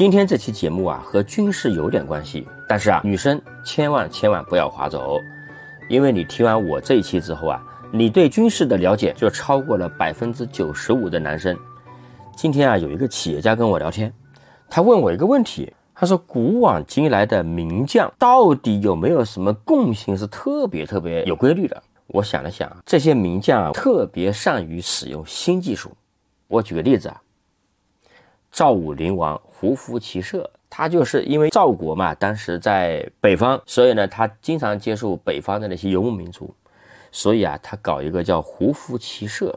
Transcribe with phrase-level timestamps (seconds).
[0.00, 5.20] 今天这期节目啊，和军事有点关系，但是啊，女生千万千万不要划走，
[5.90, 11.54] 因为你听完我这一期之后啊，你对军事的了解就超过了百分之九十五的男生。
[12.34, 14.10] 今天啊，有一个企业家跟我聊天，
[14.70, 21.82] 他问我一个问题，他说：古往今来的名将到底有没有什么共性是特别特别有规律的？
[22.06, 25.90] 我想了想，这些名将啊，特别善于使用新技术。
[26.48, 27.20] 我举个例子啊。
[28.50, 36.52] 赵武灵王胡服骑射，他就是因为赵国嘛，当时在北方，所以呢，他经常接触北方的那些游牧民族，
[37.12, 39.56] 所以啊，他搞一个叫胡服骑射，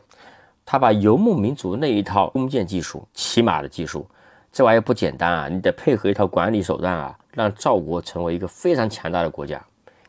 [0.64, 4.08] 他把游牧民族那一套弓箭技术、骑马的技术，
[4.52, 9.60] 这玩意儿不简单啊，你得配合一套管理手段啊，让赵国成为一个非常强大的国家，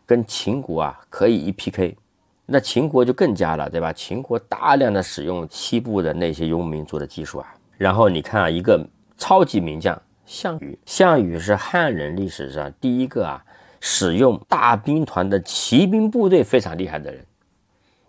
[0.05, 1.97] 跟秦国啊可以一 PK，
[2.45, 3.93] 那秦国就更加了，对吧？
[3.95, 7.55] 秦国大量的使用西部的那些游牧民族的技术啊。
[7.77, 8.85] 然后你看啊，一个
[9.17, 13.45] 超级名将项羽，项羽是汉人历史上第一个啊
[13.81, 17.25] 使用大兵团的骑兵部队非常厉害的人。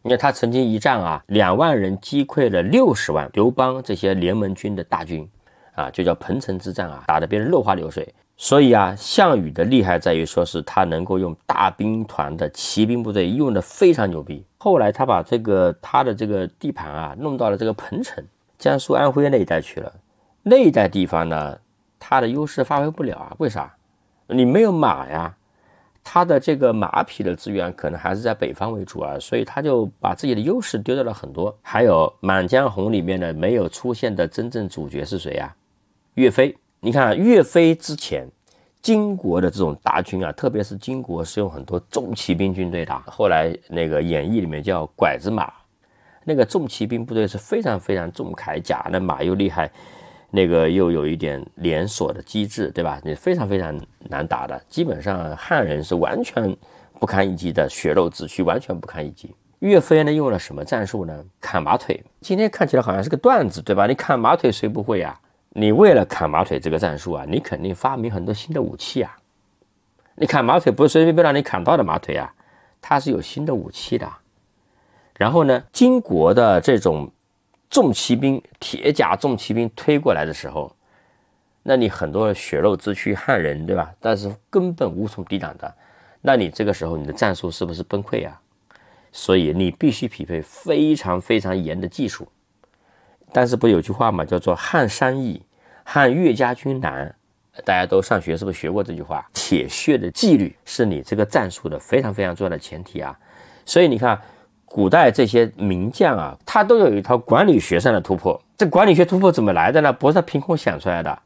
[0.02, 5.28] 你看他曾经一战啊，两万人击溃了六十万刘邦这些联盟军的大军，
[5.74, 8.08] 啊，就叫彭城之战啊，打得别人落花流水。
[8.38, 14.46] 所以啊，项羽的厉害在于说是他能够用大兵团的骑兵部队用的非常牛逼。
[14.58, 18.24] 后来他把这个他的这个地盘啊弄到了这个彭城。
[18.58, 19.94] 江苏、安徽那一带去了，
[20.44, 21.58] 那一带地方呢，
[22.00, 23.36] 它的优势发挥不了啊？
[23.40, 23.76] 为啥？
[24.28, 25.36] 你没有马呀，
[26.04, 31.56] 它的这个马匹的资源可能还是在北方为主啊，所以他就把自己的优势丢掉了很多。
[31.62, 35.56] 还有《满江红》里面的没有出现的真正主角是谁呀？
[36.14, 36.56] 岳飞。
[36.80, 38.28] 你看岳飞之前，
[38.82, 45.52] 金国的这种大军啊，特别是金国是用很多重骑兵军队的，后来那个演义里面叫拐子马。
[46.26, 49.72] 那个重骑兵部队是非常非常重铠甲，那马又厉害，
[50.32, 53.00] 那个又有一点连锁的机制，对吧？
[53.04, 53.80] 你非常非常
[54.10, 56.54] 难打的，基本上汉人是完全
[57.00, 59.34] 不堪一击的，血肉之躯完全不堪一击。
[59.60, 61.24] 岳飞呢用了什么战术呢？
[61.40, 62.04] 砍马腿。
[62.22, 63.86] 今天看起来好像是个段子，对吧？
[63.86, 65.18] 你砍马腿谁不会呀？
[65.50, 69.16] 你为了砍马腿这个战术啊，你肯定发明很多新的武器啊。
[70.16, 72.34] 你砍马腿不是随随便便让你砍到的马腿啊，
[72.82, 74.08] 它是有新的武器的。
[75.18, 77.10] 然后呢，金国的这种
[77.70, 80.76] 重骑兵、铁甲重骑兵推过来的时候，
[81.64, 83.94] 那你很多血肉之躯汉人，对吧？
[84.00, 85.74] 但是根本无从抵挡的，
[86.22, 88.40] 那你这个时候你的战术是不是崩溃啊？
[89.14, 92.28] 所以你必须匹配非常非常严的技术。
[93.32, 95.42] 但是不有句话嘛，叫做“汉山易，
[95.86, 97.16] 汉岳家军难”，
[97.64, 99.26] 大家都上学是不是学过这句话？
[99.34, 103.18] 铁血的纪律是你这个战术的非常非常重要的前提啊。
[103.66, 104.20] 所以你看。
[104.76, 108.38] 古代这些名将啊，他都有一套管理学上的突破。
[108.58, 109.94] 这管理学突破怎么来的呢？
[109.94, 111.18] 不是他凭空想出来的，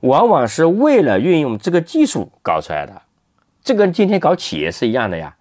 [0.00, 3.00] 往往是为了运用这个技术搞出来的。
[3.64, 5.34] 这跟今天搞企业是一样的呀。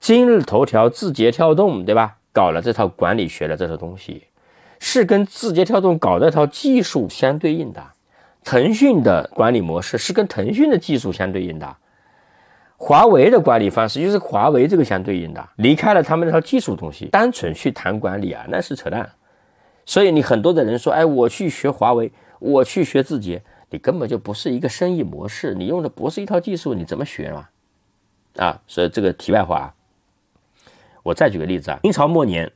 [0.00, 2.16] 今日头条、字节跳动，对吧？
[2.32, 4.24] 搞了这套管理学的这套东西，
[4.80, 7.80] 是跟字节跳动搞这套技术相对应的。
[8.42, 11.76] 腾讯的管理模式是跟腾讯的技术相对应的。
[12.86, 19.10] 华为的管理方式就是华为这个相对应的，离开了他们那套技术东西，单纯去谈管理啊，那是扯淡。
[19.86, 27.48] 所以你很多的人说，哎，我去学华为，我去学字节，你根本就不是一个生意模式，你用的不是一套技术，你怎么学嘛？
[28.36, 29.74] 啊，所以这个题外话，
[31.02, 32.52] 我再举个例子啊，明朝末年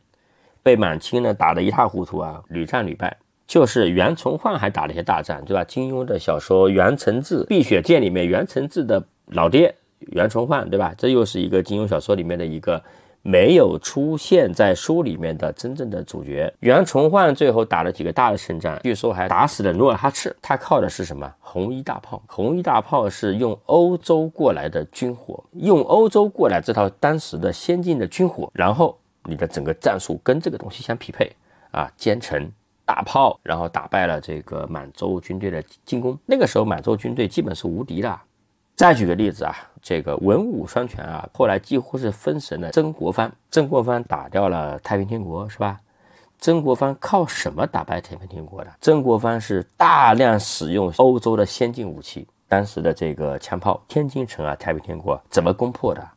[0.63, 3.17] 被满清呢打得一塌糊涂啊，屡战屡败，
[3.47, 5.65] 就是袁崇焕还打了一些大战，对吧？
[5.65, 9.75] 金庸的小说《袁承志碧血剑》里面，袁承志的老爹。
[10.01, 10.95] 袁崇焕，对吧？
[10.97, 12.83] 这又是一个金庸小说里面的一个
[13.23, 16.53] 没有出现在书里面的真正的主角。
[16.61, 20.35] 袁崇焕最后打了几个大的胜仗，据说还打死了努尔哈赤。
[20.41, 21.31] 他靠的是什么？
[21.41, 22.23] 红衣大炮。
[22.27, 31.31] 红衣大炮是用欧洲过来的军火，用欧洲过来这套当时的先进的军火，然后你的整个战术跟这个东西相匹配
[31.71, 32.51] 啊，奸臣
[32.87, 36.17] 大炮，然后打败了这个满洲军队的进攻。
[36.25, 38.19] 那个时候满洲军队基本是无敌的。
[38.75, 43.33] 再举个例子啊，这个文武双全啊，后来几乎是封神的曾国藩。
[43.51, 45.79] 曾国藩打掉了太平天国，是吧？
[46.39, 48.71] 曾国藩靠什么打败太平天国的？
[48.81, 56.09] 曾国藩是大量使用欧洲的先进武器，当时的这个枪炮，天津城啊，太平天国怎么攻破的？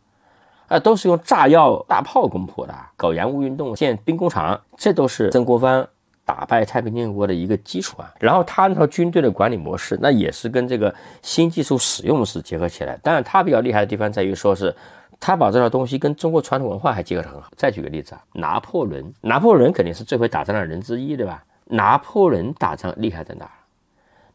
[0.68, 2.74] 啊，都是用炸药、大炮攻破的。
[2.96, 5.88] 搞洋务运动，建兵工厂，这都是曾国藩。
[6.26, 12.98] 打败太平天国的一个基础啊，然后他那套军队的管理模式，那也是跟这个新技术使用是结合起来。
[13.04, 14.74] 当然，他比较厉害的地方在于说是，
[15.20, 17.50] 他把这套东西跟中国传统文化还结合得很好。
[17.56, 21.44] 再举个例子啊，拿破仑，拿破仑肯定是最会打仗的人之一，对吧？
[21.66, 23.50] 拿破仑打仗厉害在哪？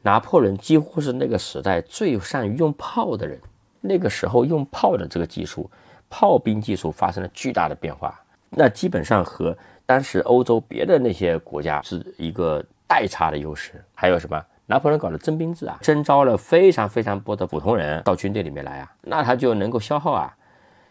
[0.03, 3.41] 拿破仑几乎是那个时代最善于用炮的人。
[3.81, 5.71] 那个时候用炮的这个技术，
[6.09, 9.57] 炮兵技术发生了巨大的变化，那基本上和
[9.87, 13.83] 当时欧洲别的那些国家是一个代差的优势。
[13.95, 14.45] 还有什么？
[14.69, 20.35] 拿破仑搞的征兵制啊，征召了非常非常多的普通人到军队里面来啊，那他就能够消耗啊。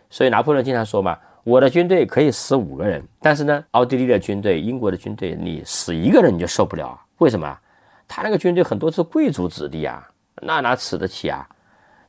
[0.09, 6.97] 所以拿破仑经常说嘛，我的军队可以死五个人，但是呢，奥地利的军队、英国的军队，你死一个人你就受不了。
[7.18, 7.59] 为什么？
[8.07, 10.07] 他那个军队很多是贵族子弟啊，
[10.42, 11.45] 那哪吃得起啊？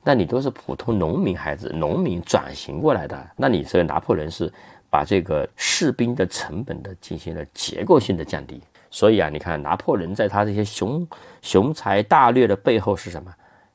[0.05, 4.53] 那你都是普通农民孩子，农民转型过来的，那你这个拿破仑是
[4.91, 8.63] 把这个士兵的成本的进行了结构性的降低。
[8.91, 11.07] 所以啊，你看拿破仑在他这些雄
[11.43, 13.33] 雄才大略的背后是什么？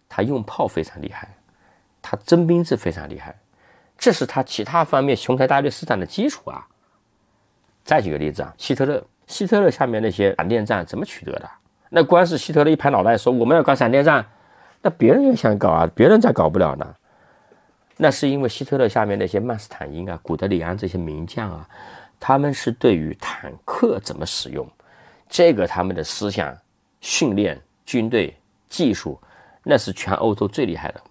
[0.10, 1.28] 他用炮非常厉害，
[2.02, 3.36] 他征兵制非常厉害，
[3.98, 6.66] 这是他其他方面雄才大略施展的基础啊。
[7.84, 11.50] 再举个例子啊，希特勒，希特勒下面那些闪电战怎么取得的？
[11.90, 14.26] 那光是希特勒一拍脑袋说我们要搞闪电战。
[14.82, 16.96] 那别人也想搞啊，别人咋搞不了呢？
[18.04, 21.70] 那是因为希特勒下面那些曼斯坦因啊、古德里安这些名将啊，
[22.20, 24.68] 他们是对于坦克怎么使用，
[25.30, 26.58] 这个他们的思想、
[27.00, 28.36] 训练、军队
[28.70, 29.20] 技术，
[29.64, 31.02] 那是全欧洲最厉害的。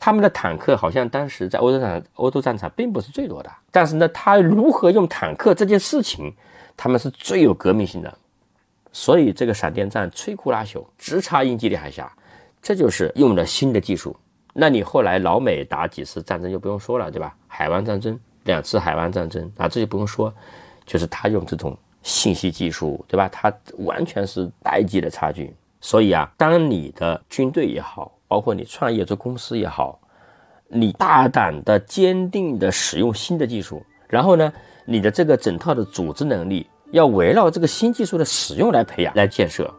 [0.00, 6.34] 他们的坦克好像当时在欧洲战欧洲战场并不是最多的，但是呢，他如何用坦克这件事情，
[6.76, 8.18] 他们是最有革命性的。
[8.90, 12.12] 所以这个闪电战摧枯拉朽，直插英吉利海峡。
[12.60, 14.16] 这就是用了新的技术，
[14.60, 17.32] 那你后来老美打几次战争就不用说了，对吧？
[17.46, 20.34] 海湾战争两次海湾战争啊，这就不用说，
[20.84, 23.28] 就是他用这种信息技术，对吧？
[23.28, 25.54] 他完全是代际的差距。
[25.80, 29.96] 所以啊，当你的军队也好，包括你创业做公司也好，
[30.66, 34.52] 你大胆的、坚定的使用新的技术，然后呢，
[34.84, 39.72] 你的这个整套的组织能力要围绕这个新技术的使用来培养、来建设。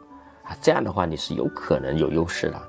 [0.43, 2.61] 啊这样的话，你是有可能有优势的。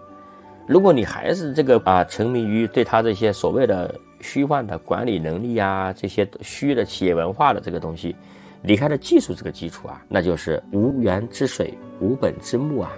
[0.70, 8.14] 如果你还是这个啊，沉迷于对他这些所谓的虚幻的管理能力啊，这些虚的企业文化的这个东西，
[8.62, 12.92] 离开了技术这个基础啊，那就是无源之水，无本之木啊。